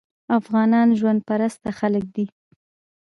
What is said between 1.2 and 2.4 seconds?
پرسته خلک دي.